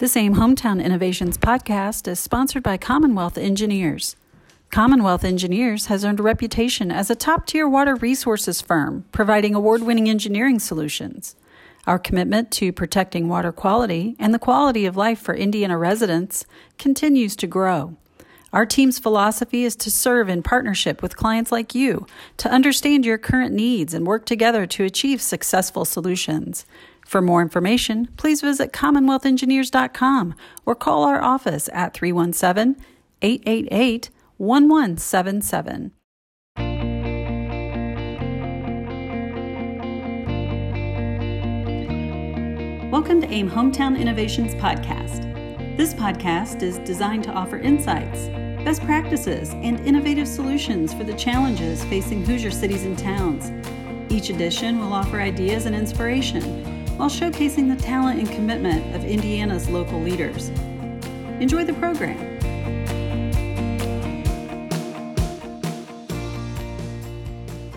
[0.00, 4.16] This AIM Hometown Innovations podcast is sponsored by Commonwealth Engineers.
[4.70, 9.82] Commonwealth Engineers has earned a reputation as a top tier water resources firm, providing award
[9.82, 11.36] winning engineering solutions.
[11.86, 16.46] Our commitment to protecting water quality and the quality of life for Indiana residents
[16.78, 17.98] continues to grow.
[18.52, 22.06] Our team's philosophy is to serve in partnership with clients like you
[22.38, 26.66] to understand your current needs and work together to achieve successful solutions.
[27.06, 30.34] For more information, please visit CommonwealthEngineers.com
[30.66, 32.82] or call our office at 317
[33.22, 35.92] 888 1177.
[42.90, 45.30] Welcome to AIM Hometown Innovations Podcast.
[45.76, 48.28] This podcast is designed to offer insights,
[48.64, 53.50] best practices, and innovative solutions for the challenges facing Hoosier cities and towns.
[54.12, 56.42] Each edition will offer ideas and inspiration
[56.96, 60.50] while showcasing the talent and commitment of Indiana's local leaders.
[61.40, 62.29] Enjoy the program.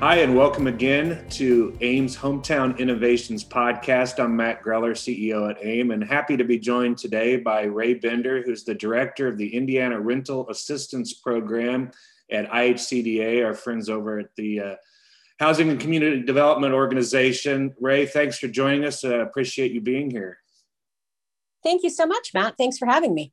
[0.00, 4.22] Hi, and welcome again to AIM's Hometown Innovations Podcast.
[4.22, 8.40] I'm Matt Greller, CEO at AIM, and happy to be joined today by Ray Bender,
[8.40, 11.90] who's the director of the Indiana Rental Assistance Program
[12.30, 14.74] at IHCDA, our friends over at the uh,
[15.40, 17.74] Housing and Community Development Organization.
[17.80, 19.04] Ray, thanks for joining us.
[19.04, 20.38] I uh, appreciate you being here.
[21.64, 22.54] Thank you so much, Matt.
[22.56, 23.32] Thanks for having me.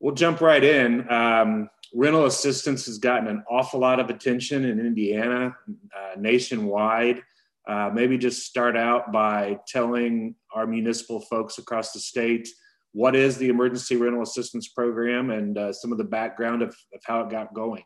[0.00, 1.08] We'll jump right in.
[1.08, 5.56] Um, rental assistance has gotten an awful lot of attention in Indiana,
[5.96, 7.22] uh, nationwide.
[7.68, 12.48] Uh, maybe just start out by telling our municipal folks across the state
[12.92, 17.00] what is the Emergency Rental Assistance Program and uh, some of the background of, of
[17.04, 17.84] how it got going.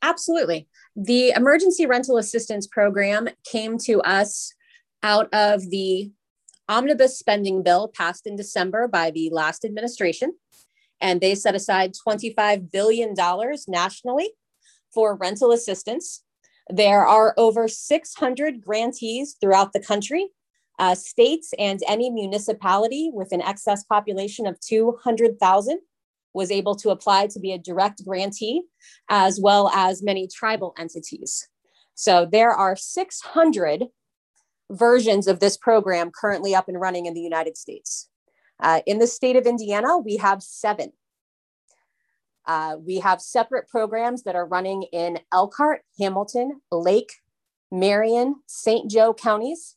[0.00, 0.68] Absolutely.
[0.96, 4.54] The Emergency Rental Assistance Program came to us
[5.02, 6.10] out of the
[6.68, 10.34] omnibus spending bill passed in December by the last administration.
[11.02, 13.14] And they set aside $25 billion
[13.68, 14.30] nationally
[14.94, 16.22] for rental assistance.
[16.70, 20.28] There are over 600 grantees throughout the country,
[20.78, 25.80] uh, states, and any municipality with an excess population of 200,000
[26.34, 28.62] was able to apply to be a direct grantee,
[29.10, 31.48] as well as many tribal entities.
[31.94, 33.84] So there are 600
[34.70, 38.08] versions of this program currently up and running in the United States.
[38.62, 40.92] Uh, in the state of Indiana, we have seven.
[42.46, 47.12] Uh, we have separate programs that are running in Elkhart, Hamilton, Lake,
[47.72, 48.88] Marion, St.
[48.88, 49.76] Joe counties,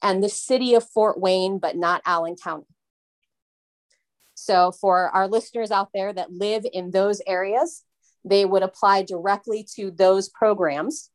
[0.00, 2.66] and the city of Fort Wayne, but not Allen County.
[4.34, 7.84] So, for our listeners out there that live in those areas,
[8.24, 11.10] they would apply directly to those programs.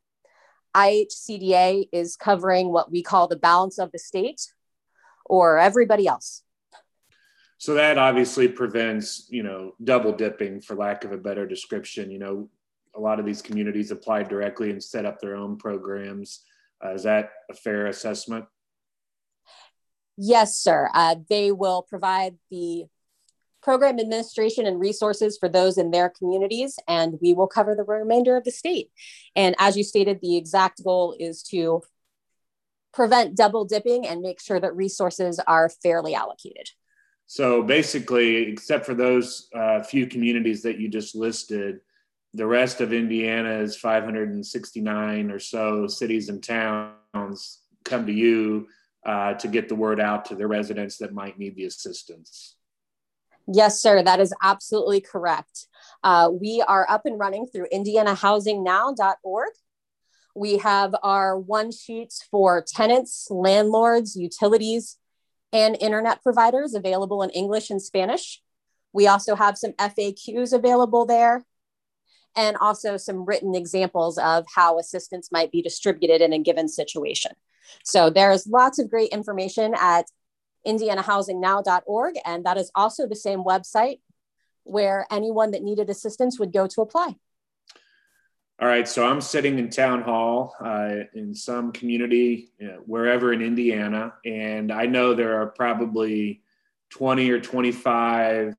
[0.76, 4.54] IHCDA is covering what we call the balance of the state
[5.26, 6.44] or everybody else.
[7.60, 12.12] So that obviously prevents, you know, double dipping for lack of a better description.
[12.12, 12.50] You know,
[12.96, 16.44] a lot of these communities apply directly and set up their own programs.
[16.84, 18.46] Uh, is that a fair assessment?
[20.18, 20.90] Yes, sir.
[20.94, 22.86] Uh, they will provide the
[23.62, 28.38] program administration and resources for those in their communities, and we will cover the remainder
[28.38, 28.90] of the state.
[29.36, 31.82] And as you stated, the exact goal is to
[32.94, 36.70] prevent double dipping and make sure that resources are fairly allocated.
[37.28, 41.82] So basically, except for those uh, few communities that you just listed,
[42.34, 48.68] the rest of Indiana is 569 or so cities and towns come to you
[49.06, 52.56] uh, to get the word out to their residents that might need the assistance.
[53.46, 54.04] Yes, sir.
[54.04, 55.68] That is absolutely correct.
[56.04, 59.50] Uh, we are up and running through indianahousingnow.org.
[60.36, 64.98] We have our one sheets for tenants, landlords, utilities,
[65.54, 68.42] and internet providers available in English and Spanish.
[68.94, 71.46] We also have some FAQs available there
[72.36, 77.32] and also some written examples of how assistance might be distributed in a given situation.
[77.84, 80.06] So there's lots of great information at
[80.66, 82.16] indianahousingnow.org.
[82.26, 84.00] And that is also the same website
[84.64, 87.16] where anyone that needed assistance would go to apply.
[88.60, 93.32] All right, so I'm sitting in town hall uh, in some community, you know, wherever
[93.32, 96.42] in Indiana, and I know there are probably
[96.90, 98.56] 20 or 25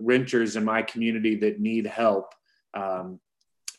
[0.00, 2.34] renters in my community that need help.
[2.74, 3.20] Um,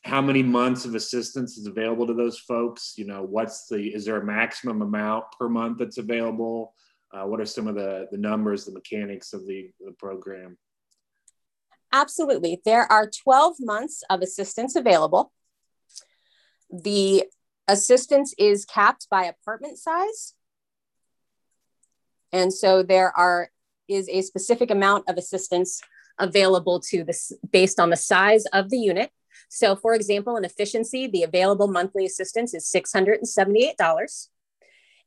[0.06, 2.94] how many months of assistance is available to those folks?
[2.96, 6.74] You know, what's the, is there a maximum amount per month that's available?
[7.14, 10.58] Uh, what are some of the, the numbers, the mechanics of the, the program?
[11.92, 12.62] Absolutely.
[12.64, 15.34] There are 12 months of assistance available.
[16.69, 17.25] The
[17.68, 20.33] assistance is capped by apartment size.
[22.31, 23.50] And so there are
[23.88, 25.81] is a specific amount of assistance
[26.19, 29.12] available to this based on the size of the unit.
[29.50, 34.27] So, for example, in efficiency, the available monthly assistance is $678.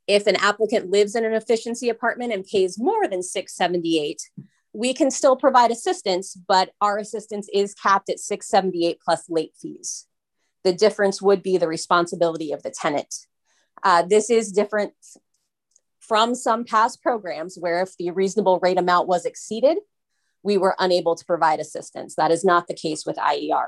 [0.05, 4.29] If an applicant lives in an efficiency apartment and pays more than 678,
[4.73, 10.07] we can still provide assistance, but our assistance is capped at 678 plus late fees.
[10.63, 13.13] The difference would be the responsibility of the tenant.
[13.83, 14.93] Uh, this is different
[15.99, 19.77] from some past programs where if the reasonable rate amount was exceeded,
[20.43, 22.15] we were unable to provide assistance.
[22.15, 23.67] That is not the case with IERA.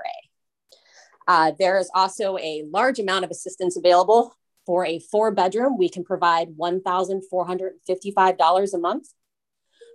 [1.27, 5.77] Uh, there is also a large amount of assistance available for a four bedroom.
[5.77, 9.07] We can provide $1,455 a month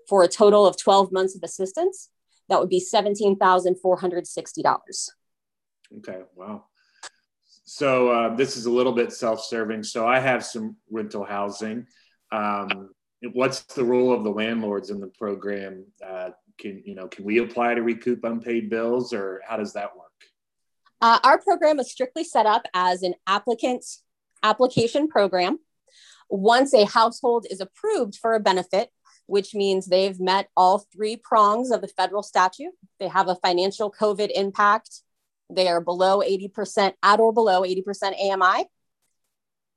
[0.09, 2.09] for a total of 12 months of assistance.
[2.49, 5.09] That would be $17,460.
[5.99, 6.65] Okay, wow.
[7.73, 9.85] So uh, this is a little bit self-serving.
[9.85, 11.87] So I have some rental housing.
[12.33, 12.91] Um,
[13.33, 15.85] what's the role of the landlords in the program?
[16.05, 19.97] Uh, can you know can we apply to recoup unpaid bills, or how does that
[19.97, 20.11] work?
[21.01, 23.85] Uh, our program is strictly set up as an applicant
[24.43, 25.61] application program.
[26.29, 28.91] Once a household is approved for a benefit,
[29.27, 33.93] which means they've met all three prongs of the federal statute, they have a financial
[33.93, 35.03] COVID impact,
[35.51, 38.67] they are below 80% at or below 80% AMI,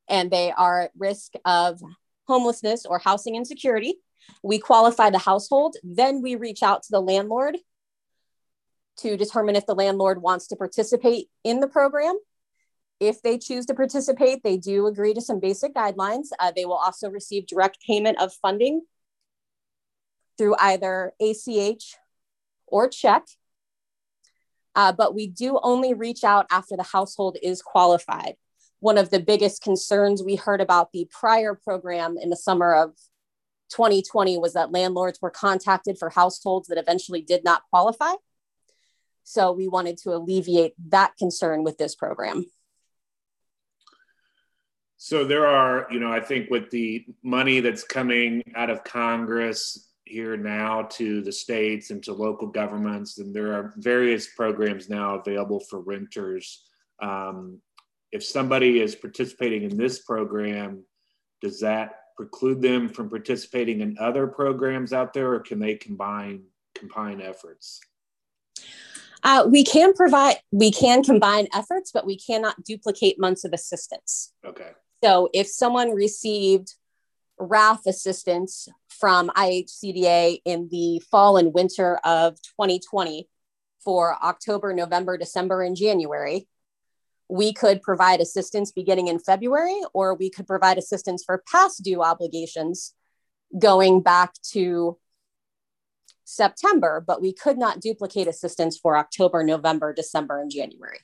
[0.09, 1.81] and they are at risk of
[2.27, 3.95] homelessness or housing insecurity.
[4.41, 7.57] We qualify the household, then we reach out to the landlord
[8.97, 12.15] to determine if the landlord wants to participate in the program.
[12.99, 16.27] If they choose to participate, they do agree to some basic guidelines.
[16.39, 18.81] Uh, they will also receive direct payment of funding
[20.37, 21.97] through either ACH
[22.67, 23.25] or check.
[24.75, 28.35] Uh, but we do only reach out after the household is qualified.
[28.79, 32.91] One of the biggest concerns we heard about the prior program in the summer of
[33.69, 38.13] 2020 was that landlords were contacted for households that eventually did not qualify.
[39.23, 42.45] So we wanted to alleviate that concern with this program.
[44.97, 49.89] So there are, you know, I think with the money that's coming out of Congress
[50.13, 55.15] here now to the states and to local governments, and there are various programs now
[55.15, 56.45] available for renters.
[57.01, 57.59] Um,
[58.11, 60.83] if somebody is participating in this program,
[61.41, 66.43] does that preclude them from participating in other programs out there, or can they combine
[66.75, 67.79] combine efforts?
[69.23, 74.33] Uh, we can provide, we can combine efforts, but we cannot duplicate months of assistance.
[74.45, 74.71] Okay.
[75.03, 76.75] So if someone received
[77.39, 83.27] RAF assistance from IHCDA in the fall and winter of 2020
[83.83, 86.47] for October, November, December, and January,
[87.27, 92.03] we could provide assistance beginning in February, or we could provide assistance for past due
[92.03, 92.93] obligations
[93.57, 94.97] going back to
[96.23, 100.99] September, but we could not duplicate assistance for October, November, December, and January.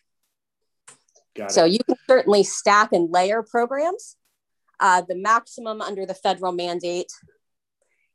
[1.49, 4.15] So you can certainly stack and layer programs.
[4.79, 7.11] Uh, the maximum under the federal mandate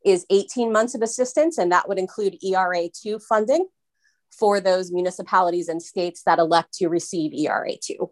[0.05, 3.67] is 18 months of assistance, and that would include ERA2 funding
[4.31, 8.11] for those municipalities and states that elect to receive ERA2.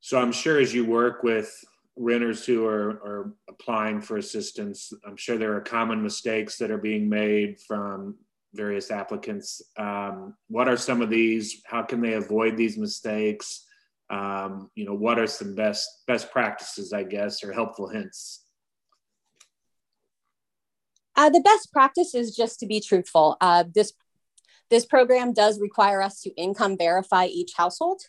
[0.00, 1.52] So I'm sure as you work with
[1.96, 6.78] renters who are, are applying for assistance, I'm sure there are common mistakes that are
[6.78, 8.16] being made from
[8.54, 9.62] various applicants.
[9.76, 11.62] Um, what are some of these?
[11.64, 13.66] How can they avoid these mistakes?
[14.10, 18.44] Um, you know, what are some best best practices, I guess, or helpful hints?
[21.14, 23.36] Uh, the best practice is just to be truthful.
[23.40, 23.92] Uh, this
[24.70, 28.02] this program does require us to income verify each household.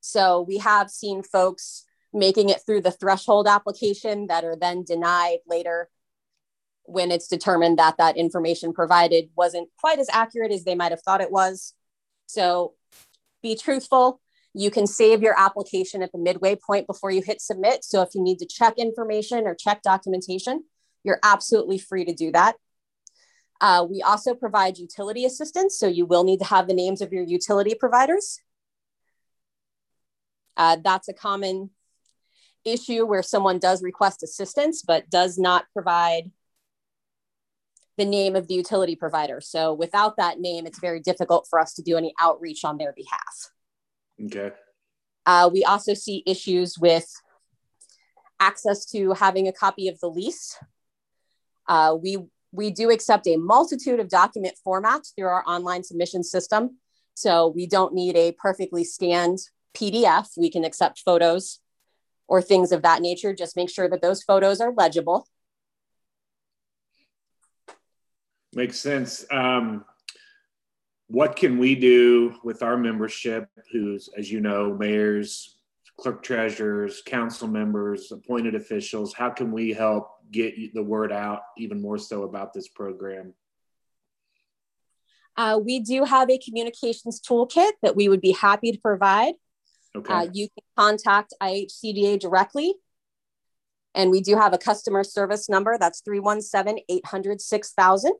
[0.00, 5.38] So we have seen folks making it through the threshold application that are then denied
[5.46, 5.88] later
[6.84, 11.02] when it's determined that that information provided wasn't quite as accurate as they might have
[11.02, 11.74] thought it was.
[12.26, 12.74] So
[13.42, 14.20] be truthful.
[14.58, 17.84] You can save your application at the midway point before you hit submit.
[17.84, 20.64] So if you need to check information or check documentation,
[21.04, 22.56] you're absolutely free to do that.
[23.60, 25.78] Uh, we also provide utility assistance.
[25.78, 28.40] So you will need to have the names of your utility providers.
[30.56, 31.68] Uh, that's a common
[32.64, 36.30] issue where someone does request assistance but does not provide
[37.98, 39.42] the name of the utility provider.
[39.42, 42.94] So without that name, it's very difficult for us to do any outreach on their
[42.94, 43.50] behalf.
[44.24, 44.52] Okay.
[45.24, 47.12] Uh, we also see issues with
[48.38, 50.56] access to having a copy of the lease.
[51.68, 52.18] Uh, we
[52.52, 56.78] we do accept a multitude of document formats through our online submission system.
[57.14, 59.38] So we don't need a perfectly scanned
[59.74, 60.28] PDF.
[60.36, 61.60] We can accept photos
[62.28, 63.34] or things of that nature.
[63.34, 65.28] Just make sure that those photos are legible.
[68.54, 69.26] Makes sense.
[69.30, 69.84] Um,
[71.08, 75.56] what can we do with our membership, who's, as you know, mayors,
[75.98, 79.14] clerk treasurers, council members, appointed officials?
[79.14, 83.34] How can we help get the word out even more so about this program?
[85.36, 89.34] Uh, we do have a communications toolkit that we would be happy to provide.
[89.94, 90.12] Okay.
[90.12, 92.74] Uh, you can contact IHCDA directly.
[93.94, 98.12] And we do have a customer service number that's 317 800 6000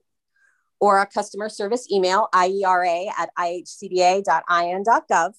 [0.80, 5.32] or a customer service email, iera at ihcda.in.gov.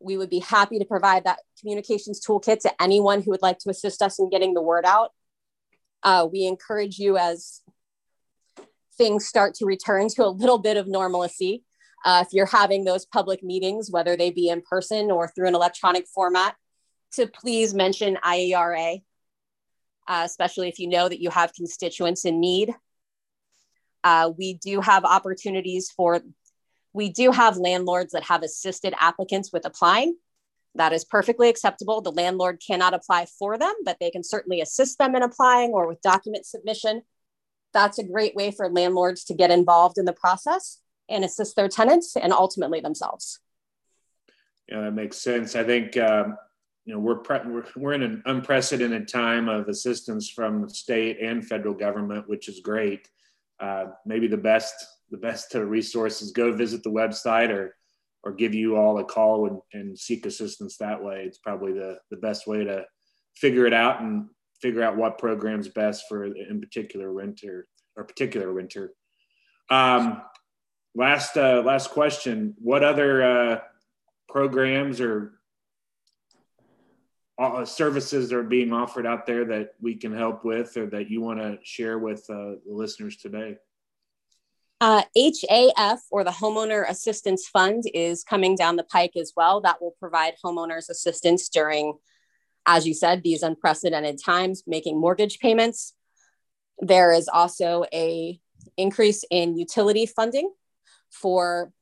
[0.00, 3.70] We would be happy to provide that communications toolkit to anyone who would like to
[3.70, 5.10] assist us in getting the word out.
[6.02, 7.62] Uh, we encourage you as
[8.96, 11.64] things start to return to a little bit of normalcy.
[12.04, 15.54] Uh, if you're having those public meetings, whether they be in person or through an
[15.54, 16.54] electronic format,
[17.12, 19.02] to please mention IERA,
[20.06, 22.74] uh, especially if you know that you have constituents in need.
[24.04, 26.20] Uh, we do have opportunities for,
[26.92, 30.16] we do have landlords that have assisted applicants with applying.
[30.74, 32.00] That is perfectly acceptable.
[32.00, 35.88] The landlord cannot apply for them, but they can certainly assist them in applying or
[35.88, 37.02] with document submission.
[37.72, 41.68] That's a great way for landlords to get involved in the process and assist their
[41.68, 43.40] tenants and ultimately themselves.
[44.68, 45.56] Yeah, that makes sense.
[45.56, 46.36] I think um,
[46.84, 51.46] you know we're, we're we're in an unprecedented time of assistance from the state and
[51.46, 53.08] federal government, which is great.
[53.60, 54.74] Uh, maybe the best
[55.10, 57.74] the best resources go visit the website or
[58.24, 61.24] or give you all a call and, and seek assistance that way.
[61.24, 62.84] It's probably the the best way to
[63.36, 64.28] figure it out and
[64.60, 68.92] figure out what program's best for in particular renter or particular renter.
[69.70, 70.22] Um,
[70.94, 73.60] last uh, last question: What other uh,
[74.28, 75.37] programs or
[77.38, 81.20] uh, services are being offered out there that we can help with, or that you
[81.20, 83.56] want to share with uh, the listeners today?
[84.80, 89.60] Uh, HAF or the Homeowner Assistance Fund is coming down the pike as well.
[89.60, 91.94] That will provide homeowners assistance during,
[92.66, 95.94] as you said, these unprecedented times, making mortgage payments.
[96.78, 98.38] There is also a
[98.76, 100.52] increase in utility funding
[101.10, 101.72] for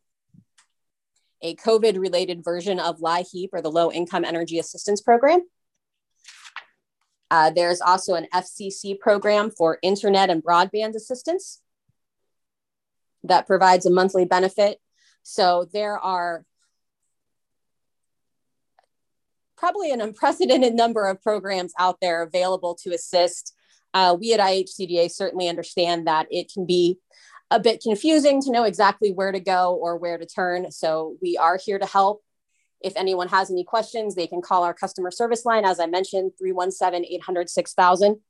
[1.42, 5.42] a COVID related version of LIHEAP or the Low Income Energy Assistance Program.
[7.30, 11.60] Uh, there's also an FCC program for internet and broadband assistance
[13.24, 14.78] that provides a monthly benefit.
[15.22, 16.44] So there are
[19.56, 23.54] probably an unprecedented number of programs out there available to assist.
[23.94, 26.98] Uh, we at IHCDA certainly understand that it can be
[27.50, 30.70] a bit confusing to know exactly where to go or where to turn.
[30.70, 32.22] So we are here to help.
[32.80, 36.32] If anyone has any questions, they can call our customer service line, as I mentioned,
[36.38, 38.20] 317 800 6000.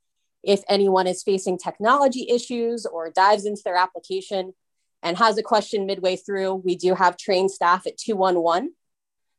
[0.43, 4.55] If anyone is facing technology issues or dives into their application
[5.03, 8.75] and has a question midway through, we do have trained staff at 211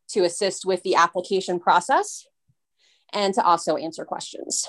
[0.09, 2.25] to assist with the application process
[3.13, 4.67] and to also answer questions.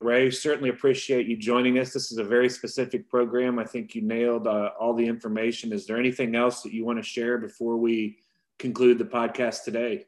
[0.00, 1.92] Ray, certainly appreciate you joining us.
[1.92, 3.58] This is a very specific program.
[3.58, 5.72] I think you nailed uh, all the information.
[5.72, 8.18] Is there anything else that you want to share before we
[8.58, 10.06] conclude the podcast today?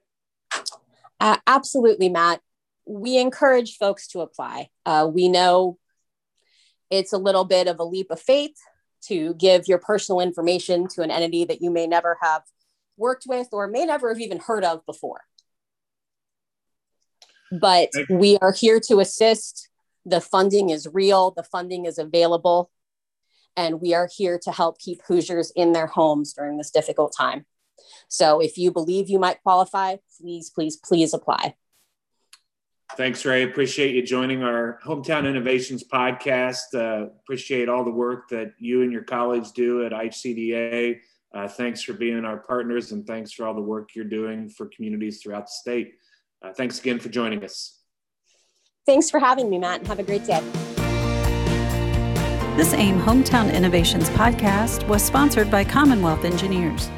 [1.19, 2.41] Uh, absolutely, Matt.
[2.87, 4.69] We encourage folks to apply.
[4.85, 5.79] Uh, we know
[6.91, 8.57] it's a little bit of a leap of faith
[9.07, 12.43] to give your personal information to an entity that you may never have
[12.99, 15.23] worked with or may never have even heard of before.
[17.51, 19.69] But we are here to assist
[20.09, 22.71] the funding is real, the funding is available,
[23.57, 27.45] and we are here to help keep Hoosiers in their homes during this difficult time.
[28.09, 31.55] So if you believe you might qualify, please, please, please apply.
[32.97, 33.43] Thanks, Ray.
[33.43, 36.75] Appreciate you joining our Hometown Innovations podcast.
[36.75, 40.99] Uh, appreciate all the work that you and your colleagues do at IHCDA.
[41.35, 44.67] Uh, thanks for being our partners and thanks for all the work you're doing for
[44.67, 45.95] communities throughout the state.
[46.43, 47.78] Uh, thanks again for joining us.
[48.89, 50.41] Thanks for having me, Matt, and have a great day.
[52.57, 56.89] This AIM Hometown Innovations podcast was sponsored by Commonwealth Engineers.